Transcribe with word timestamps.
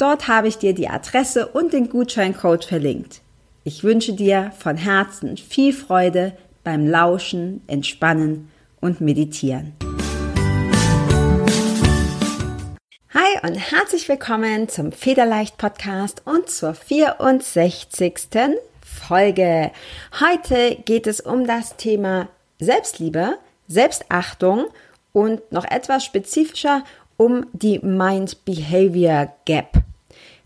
Dort 0.00 0.28
habe 0.28 0.48
ich 0.48 0.56
dir 0.56 0.72
die 0.72 0.88
Adresse 0.88 1.46
und 1.48 1.74
den 1.74 1.90
Gutscheincode 1.90 2.64
verlinkt. 2.64 3.20
Ich 3.64 3.84
wünsche 3.84 4.14
dir 4.14 4.50
von 4.58 4.78
Herzen 4.78 5.36
viel 5.36 5.74
Freude 5.74 6.32
beim 6.64 6.86
Lauschen, 6.86 7.60
Entspannen 7.66 8.50
und 8.80 9.02
Meditieren. 9.02 9.74
Hi 13.12 13.46
und 13.46 13.56
herzlich 13.56 14.08
willkommen 14.08 14.70
zum 14.70 14.90
Federleicht 14.90 15.58
Podcast 15.58 16.22
und 16.24 16.48
zur 16.48 16.72
64. 16.72 18.20
Folge. 18.80 19.70
Heute 20.18 20.78
geht 20.82 21.06
es 21.08 21.20
um 21.20 21.46
das 21.46 21.76
Thema 21.76 22.28
Selbstliebe, 22.58 23.36
Selbstachtung 23.68 24.64
und 25.12 25.52
noch 25.52 25.66
etwas 25.66 26.06
spezifischer 26.06 26.84
um 27.18 27.44
die 27.52 27.80
Mind-Behavior 27.80 29.34
Gap. 29.44 29.89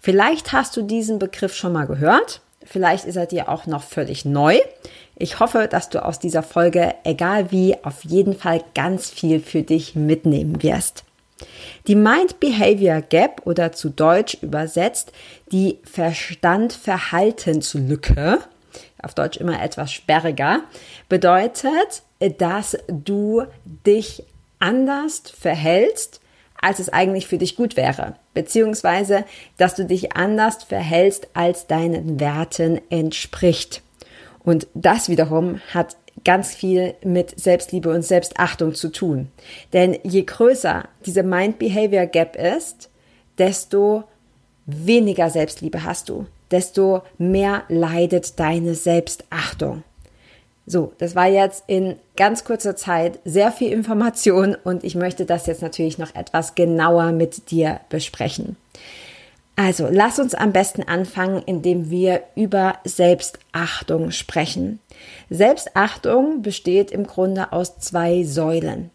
Vielleicht 0.04 0.52
hast 0.52 0.76
du 0.76 0.82
diesen 0.82 1.18
Begriff 1.18 1.56
schon 1.56 1.72
mal 1.72 1.86
gehört. 1.86 2.42
Vielleicht 2.62 3.06
ist 3.06 3.16
er 3.16 3.24
dir 3.24 3.48
auch 3.48 3.64
noch 3.64 3.82
völlig 3.82 4.26
neu. 4.26 4.58
Ich 5.16 5.40
hoffe, 5.40 5.66
dass 5.66 5.88
du 5.88 6.04
aus 6.04 6.18
dieser 6.18 6.42
Folge, 6.42 6.94
egal 7.04 7.50
wie, 7.50 7.82
auf 7.82 8.04
jeden 8.04 8.36
Fall 8.36 8.62
ganz 8.74 9.08
viel 9.08 9.40
für 9.40 9.62
dich 9.62 9.94
mitnehmen 9.94 10.62
wirst. 10.62 11.04
Die 11.86 11.94
Mind-Behavior 11.94 13.00
Gap 13.00 13.46
oder 13.46 13.72
zu 13.72 13.88
Deutsch 13.88 14.36
übersetzt 14.42 15.12
die 15.50 15.78
Verstand-Verhaltenslücke, 15.84 18.40
auf 19.02 19.14
Deutsch 19.14 19.38
immer 19.38 19.62
etwas 19.62 19.90
sperriger, 19.90 20.64
bedeutet, 21.08 22.02
dass 22.36 22.76
du 22.88 23.44
dich 23.86 24.22
anders 24.58 25.22
verhältst, 25.30 26.20
als 26.64 26.78
es 26.78 26.88
eigentlich 26.88 27.26
für 27.26 27.38
dich 27.38 27.56
gut 27.56 27.76
wäre 27.76 28.14
beziehungsweise 28.34 29.24
dass 29.56 29.74
du 29.74 29.86
dich 29.86 30.16
anders 30.16 30.64
verhältst, 30.64 31.28
als 31.32 31.66
deinen 31.66 32.20
Werten 32.20 32.80
entspricht. 32.90 33.82
Und 34.42 34.66
das 34.74 35.08
wiederum 35.08 35.60
hat 35.72 35.96
ganz 36.24 36.54
viel 36.54 36.94
mit 37.02 37.38
Selbstliebe 37.40 37.90
und 37.90 38.02
Selbstachtung 38.02 38.74
zu 38.74 38.90
tun. 38.92 39.28
Denn 39.72 39.98
je 40.02 40.22
größer 40.22 40.84
diese 41.06 41.22
Mind-Behavior 41.22 42.06
Gap 42.06 42.36
ist, 42.36 42.90
desto 43.38 44.04
weniger 44.66 45.30
Selbstliebe 45.30 45.84
hast 45.84 46.08
du, 46.08 46.26
desto 46.50 47.02
mehr 47.18 47.64
leidet 47.68 48.38
deine 48.38 48.74
Selbstachtung. 48.74 49.82
So, 50.66 50.92
das 50.98 51.14
war 51.14 51.26
jetzt 51.26 51.64
in 51.66 51.96
ganz 52.16 52.44
kurzer 52.44 52.74
Zeit 52.74 53.18
sehr 53.24 53.52
viel 53.52 53.70
Information 53.70 54.56
und 54.64 54.82
ich 54.82 54.94
möchte 54.94 55.26
das 55.26 55.46
jetzt 55.46 55.60
natürlich 55.60 55.98
noch 55.98 56.14
etwas 56.14 56.54
genauer 56.54 57.12
mit 57.12 57.50
dir 57.50 57.80
besprechen. 57.90 58.56
Also, 59.56 59.88
lass 59.88 60.18
uns 60.18 60.34
am 60.34 60.52
besten 60.52 60.82
anfangen, 60.82 61.42
indem 61.44 61.90
wir 61.90 62.22
über 62.34 62.78
Selbstachtung 62.84 64.10
sprechen. 64.10 64.80
Selbstachtung 65.30 66.42
besteht 66.42 66.90
im 66.90 67.06
Grunde 67.06 67.52
aus 67.52 67.78
zwei 67.78 68.24
Säulen. 68.24 68.90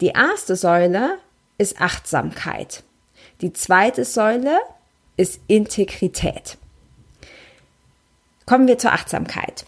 Die 0.00 0.12
erste 0.14 0.54
Säule 0.54 1.18
ist 1.58 1.80
Achtsamkeit. 1.80 2.84
Die 3.40 3.52
zweite 3.52 4.04
Säule 4.04 4.58
ist 5.16 5.40
Integrität. 5.48 6.58
Kommen 8.46 8.68
wir 8.68 8.78
zur 8.78 8.92
Achtsamkeit 8.92 9.64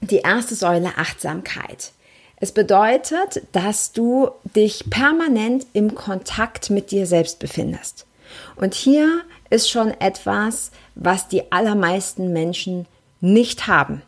die 0.00 0.18
erste 0.18 0.54
Säule 0.54 0.92
Achtsamkeit. 0.96 1.92
Es 2.36 2.52
bedeutet, 2.52 3.42
dass 3.52 3.92
du 3.92 4.30
dich 4.54 4.88
permanent 4.90 5.66
im 5.72 5.94
Kontakt 5.94 6.70
mit 6.70 6.90
dir 6.90 7.06
selbst 7.06 7.40
befindest. 7.40 8.06
Und 8.56 8.74
hier 8.74 9.22
ist 9.50 9.70
schon 9.70 9.90
etwas, 10.00 10.70
was 10.94 11.28
die 11.28 11.50
allermeisten 11.50 12.32
Menschen 12.32 12.86
nicht 13.20 13.66
haben. 13.66 14.02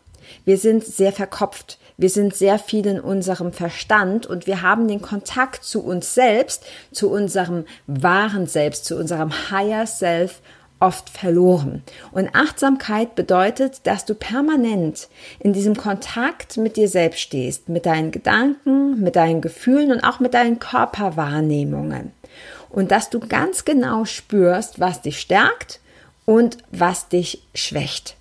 Wir 0.45 0.59
sind 0.59 0.85
sehr 0.85 1.13
verkopft. 1.13 1.79
Wir 1.97 2.09
sind 2.09 2.35
sehr 2.35 2.59
viel 2.59 2.87
in 2.87 3.01
unserem 3.01 3.53
Verstand 3.53 4.27
und 4.27 4.47
wir 4.47 4.63
haben 4.63 4.89
den 4.89 5.03
Kontakt 5.03 5.65
zu 5.65 5.85
uns 5.85 6.15
selbst, 6.15 6.65
zu 6.93 7.11
unserem 7.11 7.67
wahren 7.87 8.47
Selbst, 8.47 8.85
zu 8.85 8.97
unserem 8.97 9.51
Higher 9.51 9.87
Self 9.87 10.41
oft 10.81 11.11
verloren. 11.11 11.83
Und 12.11 12.35
Achtsamkeit 12.35 13.15
bedeutet, 13.15 13.87
dass 13.87 14.07
du 14.07 14.15
permanent 14.15 15.09
in 15.39 15.53
diesem 15.53 15.77
Kontakt 15.77 16.57
mit 16.57 16.77
dir 16.77 16.89
selbst 16.89 17.21
stehst, 17.21 17.69
mit 17.69 17.87
deinen 17.87 18.11
Gedanken, 18.11 19.01
mit 19.01 19.17
deinen 19.17 19.43
Gefühlen 19.43 19.93
und 19.93 20.03
auch 20.03 20.21
mit 20.21 20.35
deinen 20.35 20.59
Körperwahrnehmungen. 20.59 22.13
Und 22.71 22.91
dass 22.91 23.11
du 23.11 23.21
ganz 23.21 23.65
genau 23.65 24.05
spürst, 24.05 24.81
was 24.81 25.03
dich 25.03 25.21
stärkt 25.21 25.81
und 26.25 26.59
was 26.73 27.09
dich 27.09 27.43
schwächt. 27.55 28.17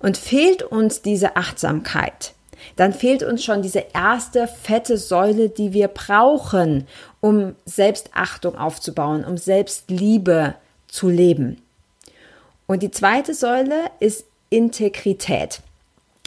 Und 0.00 0.16
fehlt 0.16 0.62
uns 0.62 1.02
diese 1.02 1.36
Achtsamkeit, 1.36 2.34
dann 2.76 2.92
fehlt 2.92 3.22
uns 3.22 3.44
schon 3.44 3.62
diese 3.62 3.84
erste 3.92 4.48
fette 4.48 4.96
Säule, 4.96 5.48
die 5.48 5.72
wir 5.72 5.88
brauchen, 5.88 6.86
um 7.20 7.54
Selbstachtung 7.64 8.56
aufzubauen, 8.56 9.24
um 9.24 9.36
Selbstliebe 9.36 10.54
zu 10.88 11.08
leben. 11.08 11.60
Und 12.72 12.82
die 12.82 12.90
zweite 12.90 13.34
Säule 13.34 13.90
ist 14.00 14.24
Integrität. 14.48 15.60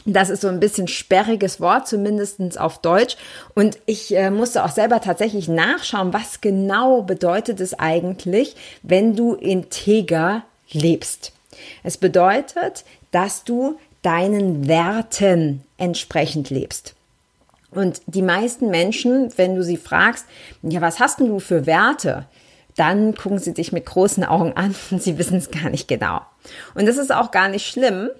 Das 0.04 0.30
ist 0.30 0.42
so 0.42 0.48
ein 0.48 0.60
bisschen 0.60 0.86
sperriges 0.86 1.60
Wort, 1.60 1.88
zumindest 1.88 2.60
auf 2.60 2.80
Deutsch. 2.80 3.16
Und 3.56 3.78
ich 3.84 4.14
äh, 4.14 4.30
musste 4.30 4.64
auch 4.64 4.70
selber 4.70 5.00
tatsächlich 5.00 5.48
nachschauen, 5.48 6.12
was 6.12 6.40
genau 6.40 7.02
bedeutet 7.02 7.58
es 7.58 7.76
eigentlich, 7.76 8.54
wenn 8.84 9.16
du 9.16 9.34
integer 9.34 10.44
lebst. 10.70 11.32
Es 11.82 11.96
bedeutet, 11.96 12.84
dass 13.10 13.42
du 13.42 13.76
deinen 14.02 14.68
Werten 14.68 15.64
entsprechend 15.78 16.50
lebst. 16.50 16.94
Und 17.72 18.02
die 18.06 18.22
meisten 18.22 18.70
Menschen, 18.70 19.36
wenn 19.36 19.56
du 19.56 19.64
sie 19.64 19.78
fragst, 19.78 20.26
ja, 20.62 20.80
was 20.80 21.00
hast 21.00 21.18
denn 21.18 21.26
du 21.26 21.40
für 21.40 21.66
Werte? 21.66 22.26
dann 22.76 23.14
gucken 23.14 23.38
sie 23.38 23.54
dich 23.54 23.72
mit 23.72 23.86
großen 23.86 24.22
Augen 24.22 24.52
an 24.52 24.74
und 24.90 25.02
sie 25.02 25.18
wissen 25.18 25.38
es 25.38 25.50
gar 25.50 25.70
nicht 25.70 25.88
genau. 25.88 26.20
Und 26.74 26.86
das 26.86 26.96
ist 26.96 27.12
auch 27.12 27.30
gar 27.30 27.48
nicht 27.48 27.66
schlimm, 27.66 28.10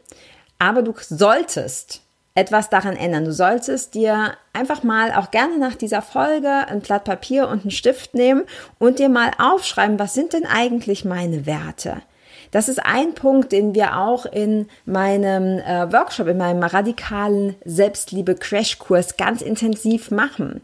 aber 0.58 0.82
du 0.82 0.94
solltest 0.98 2.02
etwas 2.36 2.68
daran 2.68 2.96
ändern. 2.96 3.24
Du 3.24 3.32
solltest 3.32 3.94
dir 3.94 4.34
einfach 4.52 4.82
mal 4.82 5.12
auch 5.12 5.30
gerne 5.30 5.58
nach 5.58 5.74
dieser 5.74 6.02
Folge 6.02 6.50
ein 6.68 6.80
Blatt 6.80 7.04
Papier 7.04 7.48
und 7.48 7.62
einen 7.62 7.70
Stift 7.70 8.14
nehmen 8.14 8.44
und 8.78 8.98
dir 8.98 9.08
mal 9.08 9.30
aufschreiben, 9.38 9.98
was 9.98 10.14
sind 10.14 10.34
denn 10.34 10.46
eigentlich 10.46 11.04
meine 11.04 11.46
Werte? 11.46 12.02
Das 12.50 12.68
ist 12.68 12.84
ein 12.84 13.14
Punkt, 13.14 13.52
den 13.52 13.74
wir 13.74 13.96
auch 13.98 14.26
in 14.26 14.68
meinem 14.84 15.58
äh, 15.58 15.92
Workshop, 15.92 16.28
in 16.28 16.36
meinem 16.36 16.62
radikalen 16.62 17.56
Selbstliebe-Crashkurs 17.64 19.16
ganz 19.16 19.42
intensiv 19.42 20.10
machen. 20.10 20.60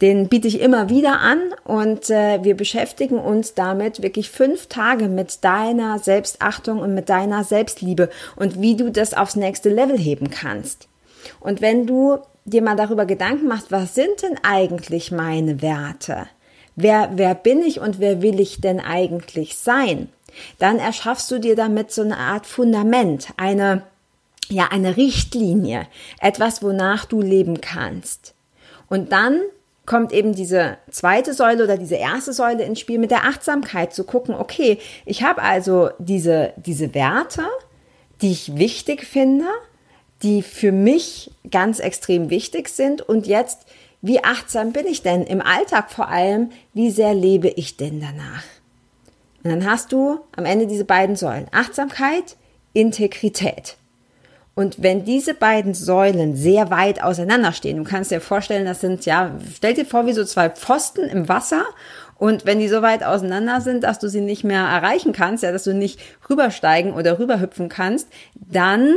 Den 0.00 0.28
biete 0.28 0.48
ich 0.48 0.60
immer 0.60 0.88
wieder 0.88 1.20
an 1.20 1.40
und 1.64 2.08
äh, 2.08 2.42
wir 2.42 2.56
beschäftigen 2.56 3.18
uns 3.18 3.54
damit 3.54 4.02
wirklich 4.02 4.30
fünf 4.30 4.66
Tage 4.66 5.08
mit 5.08 5.44
deiner 5.44 5.98
Selbstachtung 5.98 6.78
und 6.78 6.94
mit 6.94 7.08
deiner 7.10 7.44
Selbstliebe 7.44 8.08
und 8.36 8.60
wie 8.60 8.76
du 8.76 8.90
das 8.90 9.12
aufs 9.12 9.36
nächste 9.36 9.68
Level 9.68 9.98
heben 9.98 10.30
kannst. 10.30 10.88
Und 11.38 11.60
wenn 11.60 11.86
du 11.86 12.18
dir 12.46 12.62
mal 12.62 12.76
darüber 12.76 13.04
Gedanken 13.04 13.46
machst, 13.46 13.70
was 13.70 13.94
sind 13.94 14.22
denn 14.22 14.38
eigentlich 14.42 15.12
meine 15.12 15.60
Werte? 15.60 16.26
Wer, 16.76 17.10
wer 17.14 17.34
bin 17.34 17.60
ich 17.62 17.80
und 17.80 18.00
wer 18.00 18.22
will 18.22 18.40
ich 18.40 18.60
denn 18.62 18.80
eigentlich 18.80 19.58
sein? 19.58 20.08
Dann 20.58 20.78
erschaffst 20.78 21.30
du 21.30 21.38
dir 21.38 21.56
damit 21.56 21.90
so 21.90 22.02
eine 22.02 22.16
Art 22.16 22.46
Fundament, 22.46 23.28
eine 23.36 23.82
ja, 24.50 24.68
eine 24.70 24.96
Richtlinie, 24.96 25.86
etwas, 26.20 26.62
wonach 26.62 27.04
du 27.04 27.22
leben 27.22 27.60
kannst. 27.60 28.34
Und 28.88 29.12
dann 29.12 29.40
kommt 29.90 30.12
eben 30.12 30.36
diese 30.36 30.76
zweite 30.92 31.34
Säule 31.34 31.64
oder 31.64 31.76
diese 31.76 31.96
erste 31.96 32.32
Säule 32.32 32.62
ins 32.62 32.78
Spiel 32.78 33.00
mit 33.00 33.10
der 33.10 33.24
Achtsamkeit 33.24 33.92
zu 33.92 34.04
gucken, 34.04 34.36
okay, 34.36 34.78
ich 35.04 35.24
habe 35.24 35.42
also 35.42 35.90
diese, 35.98 36.52
diese 36.58 36.94
Werte, 36.94 37.42
die 38.22 38.30
ich 38.30 38.56
wichtig 38.56 39.04
finde, 39.04 39.46
die 40.22 40.42
für 40.42 40.70
mich 40.70 41.32
ganz 41.50 41.80
extrem 41.80 42.30
wichtig 42.30 42.68
sind 42.68 43.02
und 43.02 43.26
jetzt, 43.26 43.66
wie 44.00 44.22
achtsam 44.22 44.72
bin 44.72 44.86
ich 44.86 45.02
denn 45.02 45.24
im 45.24 45.40
Alltag 45.40 45.90
vor 45.90 46.06
allem, 46.06 46.50
wie 46.72 46.92
sehr 46.92 47.12
lebe 47.12 47.48
ich 47.48 47.76
denn 47.76 47.98
danach? 47.98 48.44
Und 49.42 49.50
dann 49.50 49.68
hast 49.68 49.90
du 49.90 50.20
am 50.36 50.44
Ende 50.44 50.68
diese 50.68 50.84
beiden 50.84 51.16
Säulen, 51.16 51.48
Achtsamkeit, 51.50 52.36
Integrität. 52.74 53.76
Und 54.54 54.82
wenn 54.82 55.04
diese 55.04 55.34
beiden 55.34 55.74
Säulen 55.74 56.34
sehr 56.36 56.70
weit 56.70 57.02
auseinanderstehen, 57.02 57.76
du 57.78 57.84
kannst 57.84 58.10
dir 58.10 58.20
vorstellen, 58.20 58.66
das 58.66 58.80
sind 58.80 59.06
ja, 59.06 59.30
stell 59.54 59.74
dir 59.74 59.86
vor, 59.86 60.06
wie 60.06 60.12
so 60.12 60.24
zwei 60.24 60.50
Pfosten 60.50 61.04
im 61.04 61.28
Wasser. 61.28 61.62
Und 62.18 62.44
wenn 62.44 62.58
die 62.58 62.68
so 62.68 62.82
weit 62.82 63.02
auseinander 63.02 63.62
sind, 63.62 63.82
dass 63.84 63.98
du 63.98 64.08
sie 64.08 64.20
nicht 64.20 64.44
mehr 64.44 64.62
erreichen 64.62 65.12
kannst, 65.12 65.42
ja, 65.42 65.52
dass 65.52 65.64
du 65.64 65.72
nicht 65.72 65.98
rübersteigen 66.28 66.92
oder 66.92 67.18
rüberhüpfen 67.18 67.70
kannst, 67.70 68.08
dann, 68.34 68.94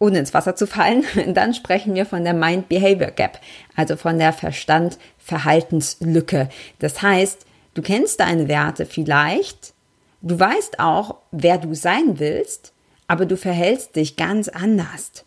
ohne 0.00 0.18
ins 0.18 0.34
Wasser 0.34 0.56
zu 0.56 0.66
fallen, 0.66 1.04
dann 1.34 1.54
sprechen 1.54 1.94
wir 1.94 2.06
von 2.06 2.24
der 2.24 2.34
Mind-Behavior 2.34 3.12
Gap, 3.12 3.38
also 3.76 3.94
von 3.96 4.18
der 4.18 4.32
Verstand-Verhaltenslücke. 4.32 6.48
Das 6.80 7.02
heißt, 7.02 7.46
du 7.74 7.82
kennst 7.82 8.18
deine 8.18 8.48
Werte 8.48 8.86
vielleicht, 8.86 9.74
du 10.22 10.40
weißt 10.40 10.80
auch, 10.80 11.18
wer 11.30 11.58
du 11.58 11.72
sein 11.74 12.18
willst, 12.18 12.72
aber 13.08 13.26
du 13.26 13.36
verhältst 13.36 13.96
dich 13.96 14.16
ganz 14.16 14.48
anders. 14.48 15.24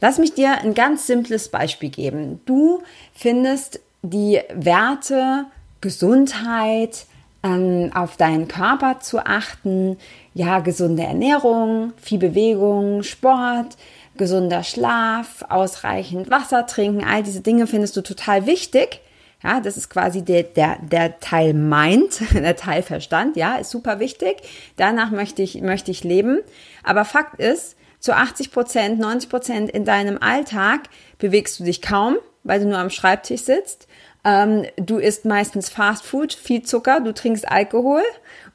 Lass 0.00 0.18
mich 0.18 0.34
dir 0.34 0.58
ein 0.58 0.74
ganz 0.74 1.06
simples 1.06 1.48
Beispiel 1.48 1.90
geben. 1.90 2.40
Du 2.46 2.82
findest 3.12 3.80
die 4.02 4.40
Werte 4.54 5.46
Gesundheit, 5.80 7.06
ähm, 7.42 7.90
auf 7.94 8.16
deinen 8.16 8.48
Körper 8.48 9.00
zu 9.00 9.24
achten, 9.24 9.96
ja, 10.34 10.60
gesunde 10.60 11.04
Ernährung, 11.04 11.92
viel 11.96 12.18
Bewegung, 12.18 13.02
Sport, 13.02 13.76
gesunder 14.16 14.62
Schlaf, 14.62 15.44
ausreichend 15.48 16.30
Wasser 16.30 16.66
trinken, 16.66 17.04
all 17.04 17.22
diese 17.22 17.40
Dinge 17.40 17.66
findest 17.66 17.96
du 17.96 18.02
total 18.02 18.46
wichtig. 18.46 19.00
Ja, 19.42 19.60
das 19.60 19.76
ist 19.76 19.88
quasi 19.88 20.22
der, 20.22 20.42
der, 20.42 20.78
der 20.82 21.18
Teil 21.20 21.54
Mind, 21.54 22.20
der 22.34 22.56
Teil 22.56 22.82
Verstand, 22.82 23.36
ja, 23.36 23.56
ist 23.56 23.70
super 23.70 23.98
wichtig. 23.98 24.36
Danach 24.76 25.10
möchte 25.10 25.42
ich, 25.42 25.60
möchte 25.62 25.90
ich 25.90 26.04
leben. 26.04 26.40
Aber 26.82 27.04
Fakt 27.04 27.40
ist, 27.40 27.76
zu 28.00 28.14
80 28.14 28.50
Prozent, 28.50 28.98
90 28.98 29.30
Prozent 29.30 29.70
in 29.70 29.84
deinem 29.84 30.18
Alltag 30.20 30.88
bewegst 31.18 31.60
du 31.60 31.64
dich 31.64 31.82
kaum, 31.82 32.16
weil 32.44 32.60
du 32.60 32.66
nur 32.66 32.78
am 32.78 32.90
Schreibtisch 32.90 33.42
sitzt. 33.42 33.86
Ähm, 34.24 34.66
du 34.76 34.98
isst 34.98 35.24
meistens 35.24 35.68
Fast 35.68 36.04
Food, 36.04 36.32
viel 36.32 36.62
Zucker, 36.62 37.00
du 37.00 37.12
trinkst 37.12 37.48
Alkohol 37.48 38.02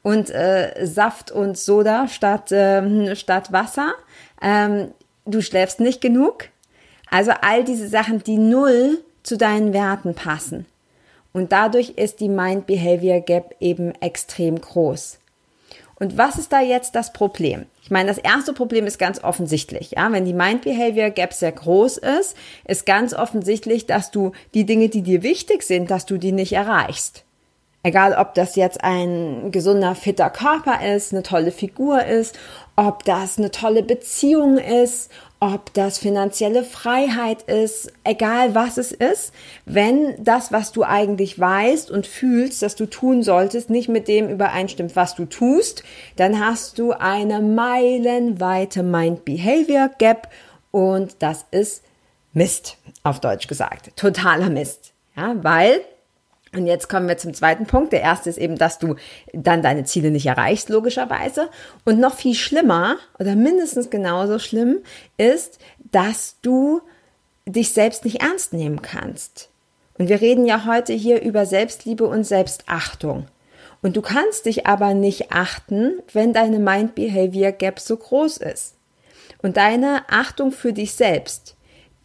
und 0.02 0.30
äh, 0.30 0.84
Saft 0.84 1.32
und 1.32 1.58
Soda 1.58 2.06
statt, 2.08 2.52
äh, 2.52 3.16
statt 3.16 3.52
Wasser. 3.52 3.92
Ähm, 4.42 4.92
du 5.24 5.42
schläfst 5.42 5.80
nicht 5.80 6.00
genug. 6.00 6.48
Also 7.10 7.32
all 7.40 7.64
diese 7.64 7.88
Sachen, 7.88 8.22
die 8.22 8.38
null 8.38 8.98
zu 9.22 9.36
deinen 9.36 9.72
Werten 9.72 10.14
passen. 10.14 10.66
Und 11.36 11.52
dadurch 11.52 11.90
ist 11.90 12.20
die 12.20 12.30
Mind-Behavior 12.30 13.20
Gap 13.20 13.56
eben 13.60 13.92
extrem 14.00 14.58
groß. 14.58 15.18
Und 15.96 16.16
was 16.16 16.38
ist 16.38 16.50
da 16.50 16.62
jetzt 16.62 16.94
das 16.94 17.12
Problem? 17.12 17.66
Ich 17.82 17.90
meine, 17.90 18.08
das 18.08 18.16
erste 18.16 18.54
Problem 18.54 18.86
ist 18.86 18.98
ganz 18.98 19.22
offensichtlich. 19.22 19.90
Ja? 19.90 20.10
Wenn 20.10 20.24
die 20.24 20.32
Mind-Behavior 20.32 21.10
Gap 21.10 21.34
sehr 21.34 21.52
groß 21.52 21.98
ist, 21.98 22.38
ist 22.66 22.86
ganz 22.86 23.12
offensichtlich, 23.12 23.84
dass 23.84 24.10
du 24.10 24.32
die 24.54 24.64
Dinge, 24.64 24.88
die 24.88 25.02
dir 25.02 25.22
wichtig 25.22 25.62
sind, 25.62 25.90
dass 25.90 26.06
du 26.06 26.16
die 26.16 26.32
nicht 26.32 26.54
erreichst. 26.54 27.26
Egal, 27.82 28.14
ob 28.14 28.32
das 28.32 28.56
jetzt 28.56 28.82
ein 28.82 29.52
gesunder, 29.52 29.94
fitter 29.94 30.30
Körper 30.30 30.84
ist, 30.84 31.12
eine 31.12 31.22
tolle 31.22 31.52
Figur 31.52 32.02
ist, 32.02 32.36
ob 32.76 33.04
das 33.04 33.36
eine 33.36 33.50
tolle 33.50 33.82
Beziehung 33.82 34.56
ist, 34.56 35.10
ob 35.38 35.72
das 35.74 35.98
finanzielle 35.98 36.64
Freiheit 36.64 37.42
ist, 37.42 37.92
egal 38.04 38.54
was 38.54 38.78
es 38.78 38.92
ist, 38.92 39.32
wenn 39.66 40.14
das, 40.22 40.50
was 40.50 40.72
du 40.72 40.82
eigentlich 40.82 41.38
weißt 41.38 41.90
und 41.90 42.06
fühlst, 42.06 42.62
dass 42.62 42.74
du 42.74 42.86
tun 42.86 43.22
solltest, 43.22 43.68
nicht 43.68 43.88
mit 43.88 44.08
dem 44.08 44.28
übereinstimmt, 44.30 44.96
was 44.96 45.14
du 45.14 45.26
tust, 45.26 45.84
dann 46.16 46.40
hast 46.40 46.78
du 46.78 46.92
eine 46.92 47.40
meilenweite 47.40 48.82
Mind-Behavior 48.82 49.90
Gap 49.98 50.28
und 50.70 51.16
das 51.20 51.44
ist 51.50 51.82
Mist, 52.32 52.76
auf 53.02 53.20
Deutsch 53.20 53.46
gesagt. 53.46 53.96
Totaler 53.96 54.50
Mist. 54.50 54.92
Ja, 55.16 55.34
weil 55.42 55.80
und 56.56 56.66
jetzt 56.66 56.88
kommen 56.88 57.08
wir 57.08 57.18
zum 57.18 57.34
zweiten 57.34 57.66
Punkt. 57.66 57.92
Der 57.92 58.00
erste 58.00 58.30
ist 58.30 58.38
eben, 58.38 58.56
dass 58.56 58.78
du 58.78 58.96
dann 59.32 59.62
deine 59.62 59.84
Ziele 59.84 60.10
nicht 60.10 60.26
erreichst, 60.26 60.68
logischerweise. 60.68 61.50
Und 61.84 62.00
noch 62.00 62.14
viel 62.14 62.34
schlimmer 62.34 62.96
oder 63.18 63.36
mindestens 63.36 63.90
genauso 63.90 64.38
schlimm 64.38 64.78
ist, 65.18 65.58
dass 65.92 66.36
du 66.42 66.80
dich 67.46 67.72
selbst 67.72 68.04
nicht 68.04 68.22
ernst 68.22 68.52
nehmen 68.52 68.82
kannst. 68.82 69.50
Und 69.98 70.08
wir 70.08 70.20
reden 70.20 70.46
ja 70.46 70.66
heute 70.66 70.92
hier 70.92 71.22
über 71.22 71.46
Selbstliebe 71.46 72.06
und 72.06 72.24
Selbstachtung. 72.24 73.26
Und 73.82 73.96
du 73.96 74.02
kannst 74.02 74.46
dich 74.46 74.66
aber 74.66 74.94
nicht 74.94 75.32
achten, 75.32 76.00
wenn 76.12 76.32
deine 76.32 76.58
Mind-Behavior 76.58 77.52
Gap 77.52 77.78
so 77.78 77.96
groß 77.96 78.38
ist. 78.38 78.74
Und 79.42 79.56
deine 79.56 80.04
Achtung 80.08 80.50
für 80.50 80.72
dich 80.72 80.94
selbst, 80.94 81.56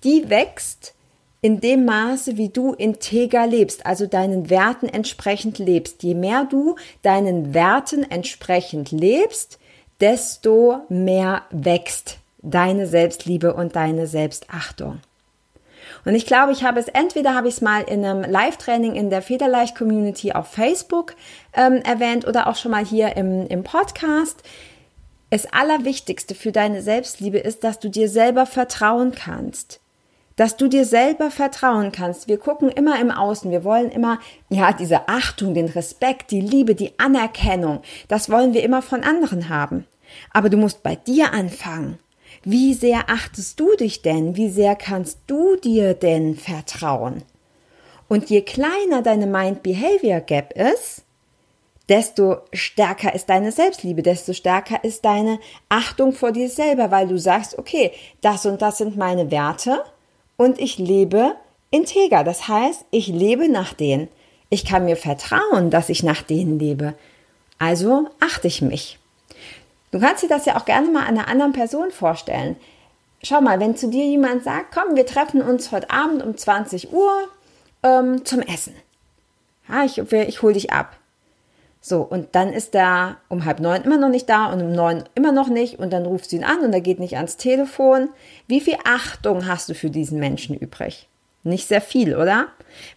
die 0.04 0.30
wächst, 0.30 0.94
in 1.42 1.60
dem 1.60 1.86
Maße, 1.86 2.38
wie 2.38 2.50
du 2.50 2.74
integer 2.74 3.48
lebst, 3.48 3.86
also 3.86 4.06
deinen 4.06 4.50
Werten 4.50 4.88
entsprechend 4.88 5.58
lebst. 5.58 6.04
Je 6.04 6.14
mehr 6.14 6.46
du 6.46 6.76
deinen 7.02 7.54
Werten 7.54 8.04
entsprechend 8.04 8.92
lebst, 8.92 9.58
desto 10.00 10.82
mehr 10.90 11.44
wächst 11.50 12.20
deine 12.44 12.88
Selbstliebe 12.88 13.54
und 13.54 13.76
deine 13.76 14.06
Selbstachtung. 14.08 15.00
Und 16.06 16.16
ich 16.16 16.26
glaube, 16.26 16.52
ich 16.52 16.64
habe 16.64 16.80
es 16.80 16.88
entweder 16.88 17.36
habe 17.36 17.48
ich 17.48 17.56
es 17.56 17.62
mal 17.62 17.82
in 17.82 18.06
einem 18.06 18.24
Live-Training 18.24 18.96
in 18.96 19.10
der 19.10 19.22
Federleicht 19.22 19.76
Community 19.76 20.32
auf 20.32 20.48
Facebook 20.48 21.16
ähm, 21.56 21.82
erwähnt 21.84 22.28
oder 22.28 22.48
auch 22.48 22.56
schon 22.56 22.72
mal 22.72 22.86
hier 22.86 23.18
im, 23.18 23.48
im 23.48 23.64
Podcast. 23.64 24.42
Das 25.32 25.52
Allerwichtigste 25.52 26.36
für 26.36 26.52
deine 26.52 26.82
Selbstliebe 26.82 27.38
ist, 27.38 27.64
dass 27.64 27.80
du 27.80 27.90
dir 27.90 28.10
selber 28.10 28.46
vertrauen 28.46 29.12
kannst 29.12 29.82
dass 30.36 30.58
du 30.58 30.68
dir 30.68 30.86
selber 30.86 31.32
vertrauen 31.32 31.92
kannst. 31.92 32.28
Wir 32.28 32.38
gucken 32.38 32.70
immer 32.70 33.00
im 33.00 33.12
Außen, 33.12 33.52
wir 33.52 33.64
wollen 33.64 33.92
immer, 33.92 34.20
ja, 34.50 34.74
diese 34.74 35.08
Achtung, 35.08 35.54
den 35.54 35.68
Respekt, 35.68 36.32
die 36.32 36.42
Liebe, 36.42 36.76
die 36.76 36.98
Anerkennung, 37.00 37.82
das 38.08 38.30
wollen 38.30 38.54
wir 38.54 38.64
immer 38.64 38.82
von 38.82 39.04
anderen 39.04 39.50
haben. 39.50 39.86
Aber 40.32 40.50
du 40.50 40.58
musst 40.58 40.84
bei 40.84 40.96
dir 40.96 41.34
anfangen. 41.34 41.98
Wie 42.44 42.74
sehr 42.74 43.10
achtest 43.10 43.60
du 43.60 43.76
dich 43.76 44.02
denn? 44.02 44.36
Wie 44.36 44.50
sehr 44.50 44.76
kannst 44.76 45.20
du 45.28 45.58
dir 45.58 45.94
denn 45.94 46.36
vertrauen? 46.36 47.24
Und 48.08 48.30
je 48.30 48.42
kleiner 48.42 49.02
deine 49.02 49.28
Mind-Behavior 49.28 50.22
Gap 50.22 50.54
ist, 50.54 51.04
desto 51.88 52.38
stärker 52.52 53.14
ist 53.14 53.30
deine 53.30 53.52
Selbstliebe, 53.52 54.02
desto 54.02 54.34
stärker 54.34 54.84
ist 54.84 55.06
deine 55.06 55.40
Achtung 55.70 56.14
vor 56.14 56.32
dir 56.32 56.50
selber, 56.50 56.90
weil 56.92 57.08
du 57.08 57.18
sagst, 57.18 57.58
okay, 57.58 57.92
das 58.22 58.46
und 58.46 58.62
das 58.62 58.80
sind 58.80 58.98
meine 58.98 59.30
Werte 59.30 59.84
und 60.42 60.60
ich 60.60 60.80
lebe 60.80 61.36
integer. 61.70 62.24
Das 62.24 62.48
heißt, 62.48 62.86
ich 62.90 63.08
lebe 63.08 63.48
nach 63.48 63.74
denen. 63.74 64.08
Ich 64.50 64.66
kann 64.66 64.86
mir 64.86 64.98
vertrauen, 64.98 65.70
dass 65.70 65.90
ich 65.90 66.02
nach 66.02 66.24
denen 66.24 66.58
lebe. 66.58 66.96
Also 67.60 68.10
achte 68.20 68.48
ich 68.48 68.64
mich. 68.64 68.98
Du 69.92 70.00
kannst 70.00 70.24
dir 70.24 70.30
das 70.30 70.46
ja 70.46 70.58
auch 70.58 70.66
gerne 70.66 70.90
mal 70.90 71.06
einer 71.06 71.28
anderen 71.28 71.54
Person 71.54 71.92
vorstellen. 71.92 72.56
Schau 73.22 73.40
mal, 73.40 73.60
wenn 73.60 73.76
zu 73.76 73.92
dir 73.92 74.04
jemand 74.04 74.44
sagt, 74.44 74.74
komm, 74.74 74.96
wir 74.96 75.06
treffen 75.06 75.44
uns 75.44 75.72
heute 75.72 75.92
Abend 75.92 76.24
um 76.24 76.36
20 76.36 76.92
Uhr 76.92 77.12
ähm, 77.84 78.26
zum 78.26 78.40
Essen. 78.40 78.74
Ja, 79.70 79.86
ich, 79.86 80.00
ich 80.00 80.42
hole 80.42 80.56
dich 80.56 80.74
ab. 80.74 80.98
So, 81.84 82.02
und 82.02 82.30
dann 82.34 82.54
ist 82.54 82.76
er 82.76 83.18
um 83.28 83.44
halb 83.44 83.60
neun 83.60 83.82
immer 83.82 83.98
noch 83.98 84.10
nicht 84.10 84.30
da 84.30 84.54
und 84.54 84.62
um 84.62 84.72
neun 84.72 85.04
immer 85.16 85.32
noch 85.32 85.48
nicht 85.50 85.80
und 85.80 85.92
dann 85.92 86.06
rufst 86.06 86.32
du 86.32 86.36
ihn 86.36 86.44
an 86.44 86.60
und 86.60 86.72
er 86.74 86.82
geht 86.82 87.00
nicht 87.00 87.18
ans 87.18 87.38
Telefon. 87.38 88.10
Wie 88.48 88.62
viel 88.62 88.78
Achtung 88.86 89.48
hast 89.48 89.68
du 89.68 89.74
für 89.74 89.90
diesen 89.90 90.20
Menschen 90.20 90.56
übrig? 90.56 91.08
Nicht 91.44 91.68
sehr 91.68 91.82
viel, 91.82 92.16
oder? 92.16 92.50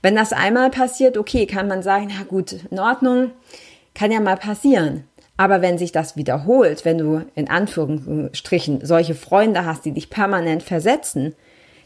Wenn 0.03 0.15
das 0.15 0.35
einmal 0.35 0.69
passiert, 0.69 1.17
okay, 1.17 1.47
kann 1.47 1.67
man 1.67 1.83
sagen, 1.83 2.11
na 2.15 2.25
gut, 2.25 2.57
in 2.71 2.79
Ordnung, 2.79 3.31
kann 3.95 4.13
ja 4.13 4.21
mal 4.21 4.37
passieren. 4.37 5.05
Aber 5.39 5.63
wenn 5.63 5.79
sich 5.79 5.91
das 5.91 6.17
wiederholt, 6.17 6.85
wenn 6.85 6.99
du 6.99 7.23
in 7.35 7.49
Anführungsstrichen 7.49 8.85
solche 8.85 9.15
Freunde 9.15 9.65
hast, 9.65 9.87
die 9.87 9.93
dich 9.93 10.11
permanent 10.11 10.63
versetzen, 10.63 11.35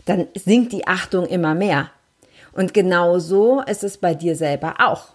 dann 0.05 0.27
sinkt 0.35 0.73
die 0.73 0.89
Achtung 0.89 1.27
immer 1.27 1.55
mehr. 1.55 1.91
Und 2.53 2.75
genau 2.75 3.21
so 3.21 3.63
ist 3.63 3.85
es 3.85 3.99
bei 3.99 4.15
dir 4.15 4.35
selber 4.35 4.75
auch. 4.81 5.15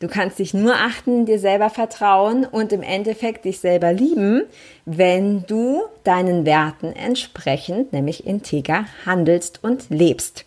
Du 0.00 0.08
kannst 0.08 0.38
dich 0.38 0.54
nur 0.54 0.76
achten, 0.76 1.26
dir 1.26 1.38
selber 1.38 1.68
vertrauen 1.68 2.46
und 2.46 2.72
im 2.72 2.82
Endeffekt 2.82 3.44
dich 3.44 3.60
selber 3.60 3.92
lieben, 3.92 4.44
wenn 4.86 5.44
du 5.46 5.82
deinen 6.04 6.46
Werten 6.46 6.94
entsprechend, 6.94 7.92
nämlich 7.92 8.26
integer, 8.26 8.86
handelst 9.04 9.62
und 9.62 9.90
lebst. 9.90 10.46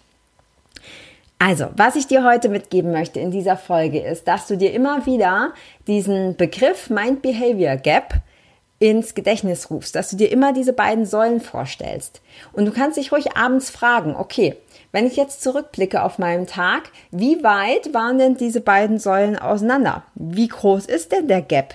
Also, 1.38 1.68
was 1.76 1.96
ich 1.96 2.08
dir 2.08 2.24
heute 2.24 2.50
mitgeben 2.50 2.92
möchte 2.92 3.20
in 3.20 3.30
dieser 3.30 3.56
Folge 3.56 4.00
ist, 4.00 4.28
dass 4.28 4.48
du 4.48 4.58
dir 4.58 4.74
immer 4.74 5.06
wieder 5.06 5.54
diesen 5.86 6.36
Begriff 6.36 6.90
Mind-Behavior 6.90 7.76
Gap 7.76 8.16
ins 8.90 9.16
Gedächtnis 9.16 9.70
rufst, 9.70 9.96
dass 9.96 10.10
du 10.10 10.18
dir 10.18 10.32
immer 10.32 10.52
diese 10.52 10.74
beiden 10.74 11.06
Säulen 11.06 11.40
vorstellst. 11.40 12.22
Und 12.52 12.66
du 12.66 12.72
kannst 12.72 12.98
dich 12.98 13.12
ruhig 13.12 13.38
abends 13.38 13.70
fragen, 13.70 14.16
okay, 14.16 14.58
wenn 14.92 15.08
ich 15.08 15.16
jetzt 15.16 15.42
zurückblicke 15.42 16.04
auf 16.04 16.20
meinen 16.20 16.48
Tag, 16.48 16.92
wie 17.10 17.44
weit 17.44 17.94
waren 17.94 18.18
denn 18.18 18.36
diese 18.36 18.62
beiden 18.62 19.00
Säulen 19.00 19.40
auseinander? 19.40 20.04
Wie 20.16 20.50
groß 20.50 20.86
ist 20.86 21.12
denn 21.14 21.28
der 21.28 21.42
Gap? 21.42 21.74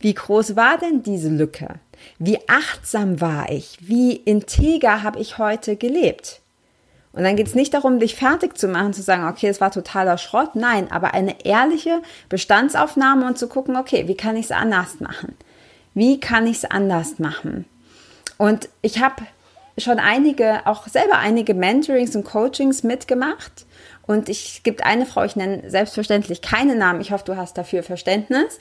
Wie 0.00 0.14
groß 0.14 0.56
war 0.56 0.78
denn 0.78 1.02
diese 1.02 1.28
Lücke? 1.28 1.76
Wie 2.18 2.38
achtsam 2.48 3.20
war 3.20 3.50
ich? 3.50 3.78
Wie 3.80 4.16
integer 4.16 5.02
habe 5.02 5.20
ich 5.20 5.38
heute 5.38 5.76
gelebt? 5.76 6.40
Und 7.12 7.22
dann 7.22 7.36
geht 7.36 7.46
es 7.46 7.54
nicht 7.54 7.72
darum, 7.72 8.00
dich 8.00 8.16
fertig 8.16 8.58
zu 8.58 8.68
machen, 8.68 8.92
zu 8.92 9.02
sagen, 9.02 9.28
okay, 9.28 9.48
es 9.48 9.60
war 9.60 9.70
totaler 9.70 10.18
Schrott. 10.18 10.54
Nein, 10.54 10.90
aber 10.90 11.14
eine 11.14 11.44
ehrliche 11.44 12.02
Bestandsaufnahme 12.28 13.26
und 13.26 13.38
zu 13.38 13.48
gucken, 13.48 13.76
okay, 13.76 14.08
wie 14.08 14.16
kann 14.16 14.36
ich 14.36 14.46
es 14.46 14.52
anders 14.52 15.00
machen? 15.00 15.36
Wie 15.98 16.20
kann 16.20 16.46
ich 16.46 16.58
es 16.58 16.64
anders 16.64 17.18
machen? 17.18 17.64
Und 18.36 18.68
ich 18.82 19.00
habe 19.02 19.26
schon 19.76 19.98
einige, 19.98 20.66
auch 20.66 20.86
selber 20.88 21.18
einige 21.18 21.54
Mentorings 21.54 22.16
und 22.16 22.24
Coachings 22.24 22.82
mitgemacht. 22.82 23.66
Und 24.06 24.28
ich 24.28 24.62
gibt 24.62 24.84
eine 24.84 25.06
Frau, 25.06 25.24
ich 25.24 25.36
nenne 25.36 25.68
selbstverständlich 25.68 26.40
keine 26.40 26.74
Namen, 26.74 27.00
ich 27.00 27.12
hoffe, 27.12 27.24
du 27.24 27.36
hast 27.36 27.58
dafür 27.58 27.82
Verständnis. 27.82 28.58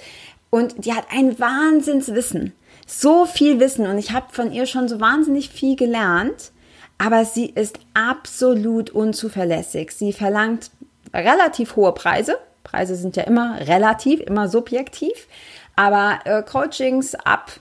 Und 0.49 0.85
die 0.85 0.93
hat 0.93 1.05
ein 1.11 1.39
Wahnsinnswissen. 1.39 2.53
So 2.85 3.25
viel 3.25 3.59
Wissen. 3.59 3.87
Und 3.87 3.97
ich 3.97 4.11
habe 4.11 4.27
von 4.31 4.51
ihr 4.51 4.65
schon 4.65 4.87
so 4.87 4.99
wahnsinnig 4.99 5.49
viel 5.49 5.75
gelernt 5.75 6.51
aber 6.97 7.25
sie 7.25 7.47
ist 7.47 7.79
absolut 7.93 8.89
unzuverlässig. 8.89 9.91
Sie 9.91 10.13
verlangt 10.13 10.71
relativ 11.13 11.75
hohe 11.75 11.93
Preise. 11.93 12.37
Preise 12.63 12.95
sind 12.95 13.15
ja 13.15 13.23
immer 13.23 13.59
relativ, 13.61 14.19
immer 14.21 14.49
subjektiv. 14.49 15.27
Aber 15.77 16.19
äh, 16.25 16.43
Coachings 16.43 17.15
ab, 17.15 17.51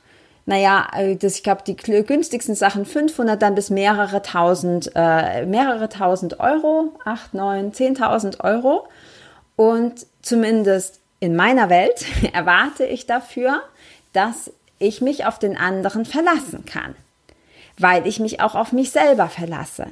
naja, 0.45 0.89
äh, 0.97 1.15
das, 1.15 1.37
ich 1.37 1.43
glaube, 1.45 1.63
die 1.65 1.77
günstigsten 1.77 2.57
Sachen 2.57 2.85
500 2.85 3.41
dann 3.41 3.55
bis 3.55 3.71
mehrere 3.71 4.23
tausend, 4.23 4.91
äh, 4.97 5.47
mehrere 5.47 5.89
tausend 5.89 6.41
Euro, 6.41 6.93
8, 7.05 7.35
9, 7.35 7.71
10.000 7.71 8.41
Euro. 8.43 8.89
Und 9.55 10.07
zumindest 10.23 11.01
in 11.21 11.37
meiner 11.37 11.71
Welt 11.71 12.05
erwarte 12.33 12.85
ich 12.85 13.07
dafür, 13.07 13.63
dass 14.13 14.51
ich 14.81 15.01
mich 15.01 15.25
auf 15.25 15.39
den 15.39 15.57
anderen 15.57 16.05
verlassen 16.05 16.65
kann 16.65 16.97
weil 17.79 18.07
ich 18.07 18.21
mich 18.21 18.41
auch 18.41 18.55
auf 18.55 18.73
mich 18.73 18.91
selber 18.91 19.29
verlasse. 19.29 19.87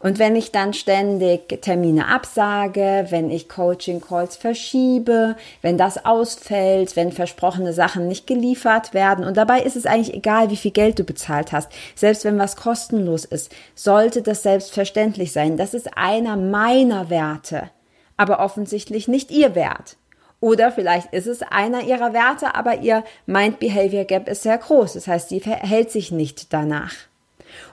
Und 0.00 0.18
wenn 0.18 0.36
ich 0.36 0.52
dann 0.52 0.72
ständig 0.72 1.60
Termine 1.60 2.08
absage, 2.08 3.06
wenn 3.10 3.30
ich 3.30 3.48
Coaching-Calls 3.48 4.36
verschiebe, 4.36 5.36
wenn 5.60 5.76
das 5.76 6.04
ausfällt, 6.04 6.96
wenn 6.96 7.12
versprochene 7.12 7.72
Sachen 7.72 8.08
nicht 8.08 8.26
geliefert 8.26 8.94
werden, 8.94 9.24
und 9.24 9.36
dabei 9.36 9.60
ist 9.60 9.76
es 9.76 9.86
eigentlich 9.86 10.14
egal, 10.14 10.50
wie 10.50 10.56
viel 10.56 10.70
Geld 10.70 10.98
du 10.98 11.04
bezahlt 11.04 11.52
hast, 11.52 11.70
selbst 11.94 12.24
wenn 12.24 12.38
was 12.38 12.56
kostenlos 12.56 13.24
ist, 13.24 13.52
sollte 13.74 14.22
das 14.22 14.42
selbstverständlich 14.42 15.32
sein. 15.32 15.56
Das 15.56 15.74
ist 15.74 15.96
einer 15.96 16.36
meiner 16.36 17.10
Werte, 17.10 17.70
aber 18.16 18.40
offensichtlich 18.40 19.08
nicht 19.08 19.30
ihr 19.30 19.54
Wert. 19.54 19.96
Oder 20.40 20.70
vielleicht 20.70 21.12
ist 21.12 21.26
es 21.26 21.42
einer 21.42 21.82
ihrer 21.82 22.12
Werte, 22.12 22.54
aber 22.54 22.78
ihr 22.78 23.02
Mind-Behavior 23.26 24.04
Gap 24.04 24.28
ist 24.28 24.44
sehr 24.44 24.56
groß. 24.56 24.92
Das 24.92 25.08
heißt, 25.08 25.28
sie 25.28 25.40
verhält 25.40 25.90
sich 25.90 26.12
nicht 26.12 26.52
danach. 26.52 27.07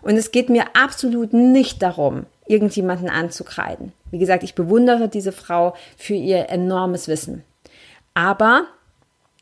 Und 0.01 0.15
es 0.17 0.31
geht 0.31 0.49
mir 0.49 0.65
absolut 0.73 1.33
nicht 1.33 1.81
darum, 1.81 2.25
irgendjemanden 2.47 3.09
anzukreiden. 3.09 3.93
Wie 4.11 4.19
gesagt, 4.19 4.43
ich 4.43 4.55
bewundere 4.55 5.09
diese 5.09 5.31
Frau 5.31 5.75
für 5.97 6.13
ihr 6.13 6.49
enormes 6.49 7.07
Wissen. 7.07 7.43
Aber 8.13 8.65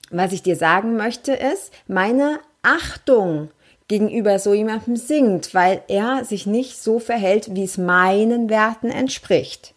was 0.09 0.31
ich 0.31 0.43
dir 0.43 0.55
sagen 0.55 0.95
möchte 0.95 1.33
ist, 1.33 1.71
meine 1.87 2.39
Achtung 2.61 3.49
gegenüber 3.87 4.39
so 4.39 4.53
jemandem 4.53 4.95
sinkt, 4.95 5.53
weil 5.53 5.81
er 5.87 6.23
sich 6.23 6.45
nicht 6.45 6.81
so 6.81 6.99
verhält, 6.99 7.55
wie 7.55 7.63
es 7.63 7.77
meinen 7.77 8.49
Werten 8.49 8.89
entspricht. 8.89 9.73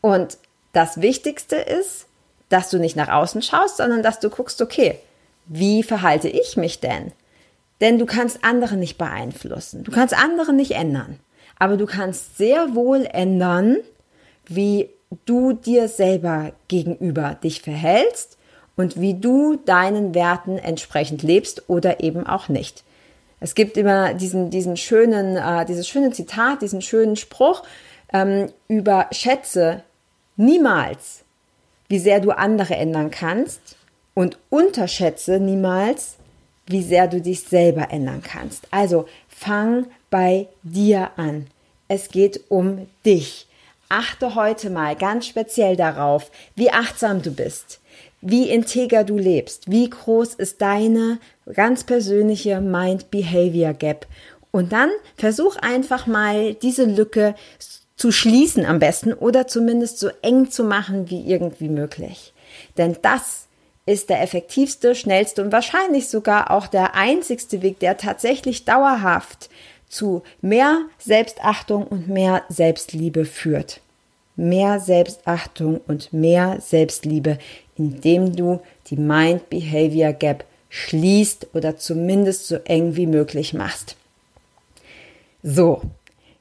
Und 0.00 0.38
das 0.72 1.00
Wichtigste 1.00 1.56
ist, 1.56 2.06
dass 2.48 2.70
du 2.70 2.78
nicht 2.78 2.96
nach 2.96 3.08
außen 3.08 3.42
schaust, 3.42 3.78
sondern 3.78 4.02
dass 4.02 4.20
du 4.20 4.30
guckst, 4.30 4.62
okay, 4.62 4.98
wie 5.46 5.82
verhalte 5.82 6.28
ich 6.28 6.56
mich 6.56 6.80
denn? 6.80 7.12
Denn 7.80 7.98
du 7.98 8.06
kannst 8.06 8.44
andere 8.44 8.76
nicht 8.76 8.98
beeinflussen. 8.98 9.84
Du 9.84 9.90
kannst 9.90 10.16
andere 10.16 10.52
nicht 10.52 10.72
ändern. 10.72 11.18
Aber 11.58 11.76
du 11.76 11.86
kannst 11.86 12.36
sehr 12.38 12.74
wohl 12.74 13.06
ändern, 13.12 13.78
wie 14.46 14.90
du 15.26 15.52
dir 15.52 15.88
selber 15.88 16.52
gegenüber 16.68 17.36
dich 17.42 17.62
verhältst 17.62 18.38
und 18.76 19.00
wie 19.00 19.14
du 19.14 19.56
deinen 19.56 20.14
Werten 20.14 20.58
entsprechend 20.58 21.22
lebst 21.22 21.68
oder 21.68 22.02
eben 22.02 22.26
auch 22.26 22.48
nicht. 22.48 22.84
Es 23.40 23.54
gibt 23.54 23.76
immer 23.76 24.14
diesen, 24.14 24.50
diesen 24.50 24.76
schönen, 24.76 25.36
äh, 25.36 25.64
dieses 25.66 25.88
schöne 25.88 26.10
Zitat, 26.10 26.62
diesen 26.62 26.82
schönen 26.82 27.16
Spruch 27.16 27.62
ähm, 28.12 28.48
über 28.68 29.06
Schätze 29.12 29.82
niemals, 30.36 31.24
wie 31.88 31.98
sehr 31.98 32.20
du 32.20 32.30
andere 32.30 32.74
ändern 32.74 33.10
kannst 33.10 33.76
und 34.14 34.38
unterschätze 34.50 35.40
niemals, 35.40 36.16
wie 36.66 36.82
sehr 36.82 37.08
du 37.08 37.20
dich 37.20 37.42
selber 37.42 37.90
ändern 37.90 38.22
kannst. 38.22 38.66
Also 38.70 39.06
fang 39.28 39.86
bei 40.10 40.48
dir 40.62 41.10
an. 41.16 41.46
Es 41.88 42.08
geht 42.08 42.40
um 42.48 42.86
dich. 43.04 43.46
Achte 43.88 44.34
heute 44.34 44.70
mal 44.70 44.96
ganz 44.96 45.26
speziell 45.26 45.76
darauf, 45.76 46.30
wie 46.56 46.70
achtsam 46.70 47.22
du 47.22 47.30
bist, 47.30 47.80
wie 48.22 48.48
integer 48.48 49.04
du 49.04 49.18
lebst, 49.18 49.70
wie 49.70 49.88
groß 49.90 50.34
ist 50.34 50.62
deine 50.62 51.18
ganz 51.52 51.84
persönliche 51.84 52.60
Mind-Behavior 52.60 53.74
Gap. 53.74 54.06
Und 54.50 54.72
dann 54.72 54.90
versuch 55.16 55.56
einfach 55.56 56.06
mal 56.06 56.54
diese 56.54 56.84
Lücke 56.84 57.34
zu 57.96 58.10
schließen 58.10 58.64
am 58.64 58.78
besten 58.78 59.12
oder 59.12 59.46
zumindest 59.46 59.98
so 59.98 60.08
eng 60.22 60.50
zu 60.50 60.64
machen 60.64 61.10
wie 61.10 61.30
irgendwie 61.30 61.68
möglich. 61.68 62.32
Denn 62.76 62.96
das 63.02 63.43
ist 63.86 64.08
der 64.08 64.22
effektivste, 64.22 64.94
schnellste 64.94 65.42
und 65.42 65.52
wahrscheinlich 65.52 66.08
sogar 66.08 66.50
auch 66.50 66.66
der 66.66 66.94
einzigste 66.94 67.62
Weg, 67.62 67.80
der 67.80 67.96
tatsächlich 67.96 68.64
dauerhaft 68.64 69.50
zu 69.88 70.22
mehr 70.40 70.80
Selbstachtung 70.98 71.86
und 71.86 72.08
mehr 72.08 72.42
Selbstliebe 72.48 73.24
führt. 73.24 73.80
Mehr 74.36 74.80
Selbstachtung 74.80 75.80
und 75.86 76.12
mehr 76.12 76.60
Selbstliebe, 76.60 77.38
indem 77.76 78.34
du 78.34 78.60
die 78.86 78.96
Mind-Behavior 78.96 80.12
Gap 80.12 80.44
schließt 80.70 81.48
oder 81.54 81.76
zumindest 81.76 82.48
so 82.48 82.56
eng 82.64 82.96
wie 82.96 83.06
möglich 83.06 83.54
machst. 83.54 83.96
So, 85.42 85.82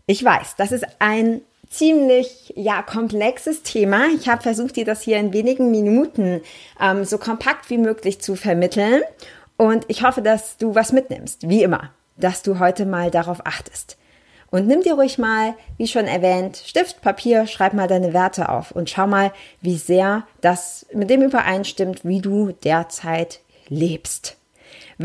ich 0.08 0.24
weiß, 0.24 0.56
das 0.58 0.72
ist 0.72 0.86
ein 0.98 1.42
ziemlich 1.74 2.54
ja 2.56 2.82
komplexes 2.82 3.64
Thema. 3.64 4.06
Ich 4.16 4.30
habe 4.30 4.42
versucht, 4.42 4.76
dir 4.76 4.86
das 4.86 5.02
hier 5.02 5.18
in 5.18 5.34
wenigen 5.34 5.72
Minuten 5.72 6.42
ähm, 6.80 7.04
so 7.04 7.18
kompakt 7.18 7.70
wie 7.70 7.78
möglich 7.78 8.22
zu 8.22 8.36
vermitteln. 8.36 9.02
Und 9.58 9.86
ich 9.88 10.04
hoffe, 10.04 10.22
dass 10.22 10.58
du 10.58 10.76
was 10.76 10.92
mitnimmst, 10.92 11.50
wie 11.50 11.64
immer, 11.64 11.92
dass 12.18 12.44
du 12.44 12.60
heute 12.60 12.86
mal 12.86 13.12
darauf 13.12 13.46
achtest. 13.46 13.98
Und 14.52 14.68
nimm 14.68 14.82
dir 14.82 14.94
ruhig 14.94 15.18
mal, 15.18 15.56
wie 15.78 15.88
schon 15.88 16.06
erwähnt, 16.06 16.58
Stift, 16.58 17.02
Papier, 17.02 17.48
schreib 17.48 17.74
mal 17.74 17.88
deine 17.88 18.14
Werte 18.14 18.50
auf 18.50 18.70
und 18.70 18.88
schau 18.88 19.08
mal, 19.08 19.32
wie 19.62 19.78
sehr 19.78 20.28
das 20.42 20.86
mit 20.94 21.10
dem 21.10 21.24
übereinstimmt, 21.24 22.06
wie 22.06 22.22
du 22.22 22.52
derzeit 22.64 23.40
lebst. 23.68 24.38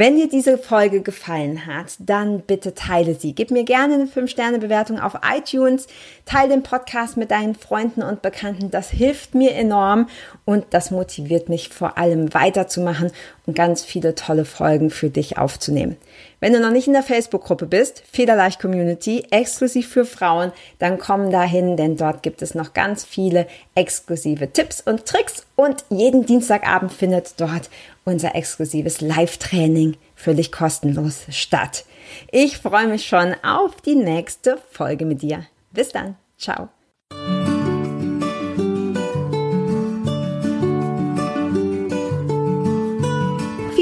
Wenn 0.00 0.14
dir 0.14 0.28
diese 0.28 0.59
Folge 0.59 1.00
gefallen 1.00 1.67
hat, 1.67 1.95
dann 1.99 2.43
bitte 2.43 2.73
teile 2.73 3.17
sie. 3.17 3.35
Gib 3.35 3.50
mir 3.50 3.64
gerne 3.64 3.95
eine 3.95 4.05
5-Sterne-Bewertung 4.05 5.00
auf 5.00 5.14
iTunes. 5.28 5.88
Teile 6.25 6.50
den 6.50 6.62
Podcast 6.62 7.17
mit 7.17 7.33
deinen 7.33 7.57
Freunden 7.57 8.05
und 8.05 8.23
Bekannten. 8.23 8.71
Das 8.71 8.90
hilft 8.90 9.35
mir 9.35 9.57
enorm 9.57 10.09
und 10.45 10.67
das 10.71 10.93
motiviert 10.93 11.49
mich 11.49 11.71
vor 11.71 11.99
allem 11.99 12.33
weiterzumachen 12.33 13.11
und 13.47 13.57
ganz 13.57 13.83
viele 13.85 14.14
tolle 14.14 14.45
Folgen 14.45 14.90
für 14.90 15.11
dich 15.11 15.37
aufzunehmen. 15.37 15.97
Wenn 16.38 16.52
du 16.52 16.61
noch 16.61 16.71
nicht 16.71 16.87
in 16.87 16.93
der 16.93 17.02
Facebook-Gruppe 17.02 17.67
bist, 17.67 18.05
Federleicht 18.12 18.61
Community, 18.61 19.26
exklusiv 19.33 19.88
für 19.88 20.05
Frauen, 20.05 20.52
dann 20.78 20.99
komm 20.99 21.33
dahin, 21.33 21.76
denn 21.76 21.97
dort 21.97 22.23
gibt 22.23 22.43
es 22.43 22.55
noch 22.55 22.75
ganz 22.75 23.05
viele 23.05 23.49
exklusive 23.75 24.52
Tipps 24.52 24.81
und 24.81 25.07
Tricks 25.07 25.45
und 25.57 25.85
jeden 25.90 26.25
Dienstagabend 26.26 26.93
findet 26.93 27.40
dort 27.40 27.69
unser 28.09 28.35
exklusives 28.35 29.00
Live-Training 29.00 29.97
völlig 30.15 30.50
kostenlos 30.50 31.23
statt. 31.31 31.85
Ich 32.33 32.59
freue 32.59 32.88
mich 32.88 33.07
schon 33.07 33.35
auf 33.43 33.81
die 33.81 33.95
nächste 33.95 34.59
Folge 34.71 35.05
mit 35.05 35.23
dir. 35.23 35.47
Bis 35.73 35.91
dann. 35.91 36.17
Ciao. 36.37 36.69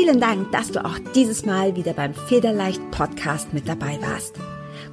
vielen 0.07 0.21
Dank, 0.21 0.53
dass 0.53 0.71
du 0.71 0.85
auch 0.85 0.99
dieses 1.17 1.45
Mal 1.45 1.75
wieder 1.75 1.93
beim 1.93 2.15
Federleicht 2.15 2.81
Podcast 2.93 3.53
mit 3.53 3.69
dabei 3.69 3.99
warst. 4.01 4.37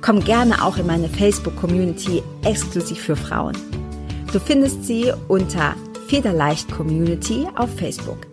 Komm 0.01 0.19
gerne 0.23 0.65
auch 0.65 0.77
in 0.77 0.87
meine 0.87 1.07
Facebook-Community 1.07 2.23
exklusiv 2.43 2.99
für 2.99 3.15
Frauen. 3.15 3.55
Du 4.31 4.39
findest 4.39 4.85
sie 4.85 5.13
unter 5.27 5.75
Federleicht 6.07 6.71
Community 6.71 7.47
auf 7.55 7.69
Facebook. 7.75 8.32